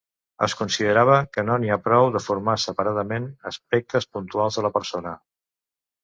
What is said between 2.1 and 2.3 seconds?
de